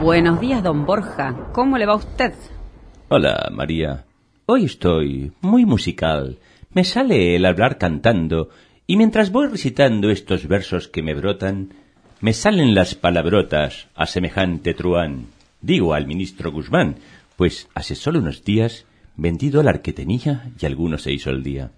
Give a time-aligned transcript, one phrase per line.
[0.00, 1.34] Buenos días, don Borja.
[1.52, 2.34] ¿Cómo le va usted?
[3.08, 4.04] Hola, María.
[4.44, 6.38] Hoy estoy muy musical.
[6.72, 8.50] Me sale el hablar cantando,
[8.86, 11.70] y mientras voy recitando estos versos que me brotan,
[12.20, 15.26] me salen las palabrotas a semejante truán.
[15.62, 16.96] Digo al ministro Guzmán,
[17.36, 18.84] pues hace solo unos días
[19.16, 21.70] vendí dólar que tenía y alguno se hizo el día.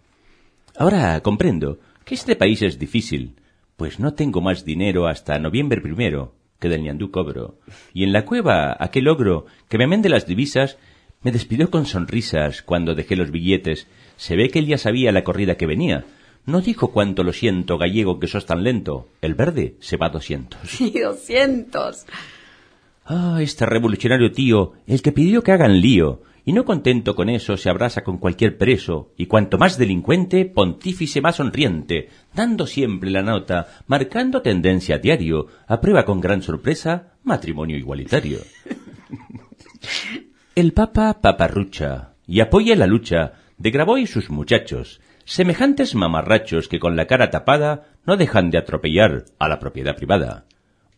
[0.76, 3.36] Ahora comprendo que este país es difícil,
[3.76, 7.58] pues no tengo más dinero hasta noviembre primero, que del ñandú cobro.
[7.94, 10.78] Y en la cueva aquel ogro que me mende las divisas
[11.22, 13.86] me despidió con sonrisas cuando dejé los billetes.
[14.16, 16.04] Se ve que él ya sabía la corrida que venía.
[16.46, 19.08] No dijo cuánto lo siento, gallego, que sos tan lento.
[19.20, 20.60] El verde se va doscientos.
[20.64, 22.06] Sí, doscientos.
[23.10, 27.56] Ah, este revolucionario tío, el que pidió que hagan lío, y no contento con eso
[27.56, 33.22] se abraza con cualquier preso, y cuanto más delincuente, pontífice más sonriente, dando siempre la
[33.22, 38.40] nota, marcando tendencia a diario, aprueba con gran sorpresa matrimonio igualitario.
[40.54, 46.78] El Papa paparrucha, y apoya la lucha de Graboy y sus muchachos, semejantes mamarrachos que
[46.78, 50.44] con la cara tapada no dejan de atropellar a la propiedad privada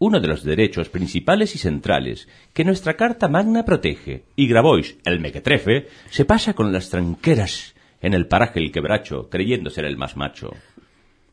[0.01, 5.20] uno de los derechos principales y centrales que nuestra Carta Magna protege, y Grabois, el
[5.20, 10.17] mequetrefe, se pasa con las tranqueras en el paraje el quebracho, creyendo ser el más
[10.17, 10.55] macho.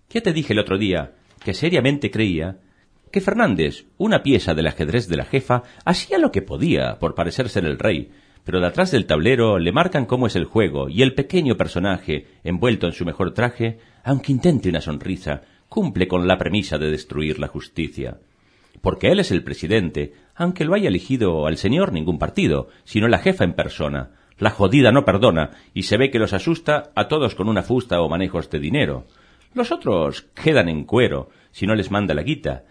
[0.09, 1.14] Ya te dije el otro día
[1.46, 2.58] que seriamente creía
[3.09, 7.48] que Fernández, una pieza del ajedrez de la jefa, hacía lo que podía por parecer
[7.48, 8.12] ser el rey,
[8.44, 12.28] pero de atrás del tablero le marcan cómo es el juego, y el pequeño personaje,
[12.44, 17.40] envuelto en su mejor traje, aunque intente una sonrisa, cumple con la premisa de destruir
[17.40, 18.18] la justicia
[18.81, 23.19] porque él es el presidente, aunque lo haya elegido al señor ningún partido, sino la
[23.19, 24.11] jefa en persona.
[24.38, 28.02] La jodida no perdona, y se ve que los asusta a todos con una fusta
[28.02, 29.08] o manejos de dinero.
[29.53, 32.66] Los otros quedan en cuero, si no les manda la guita.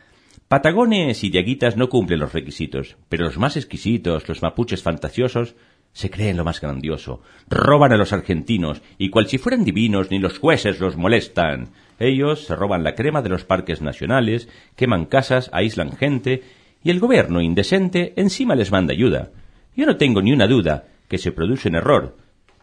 [0.48, 5.56] Patagones y diaguitas no cumplen los requisitos, pero los más exquisitos, los mapuches fantasiosos,
[5.96, 10.18] se creen lo más grandioso, roban a los argentinos, y cual si fueran divinos ni
[10.18, 11.70] los jueces los molestan.
[11.98, 14.46] Ellos se roban la crema de los parques nacionales,
[14.76, 16.42] queman casas, aíslan gente,
[16.84, 19.30] y el gobierno indecente encima les manda ayuda.
[19.74, 22.14] Yo no tengo ni una duda que se produce un error,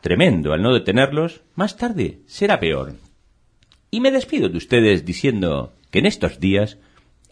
[0.02, 2.94] tremendo al no detenerlos, más tarde será peor.
[3.90, 6.78] Y me despido de ustedes diciendo que en estos días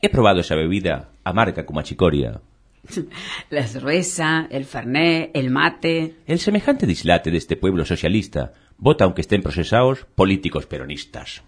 [0.02, 2.42] he probado esa bebida amarga como achicoria.
[3.50, 6.16] La cerveza, el fernet, el mate.
[6.26, 11.44] El semejante dislate de este pueblo socialista vota aunque estén procesados políticos peronistas.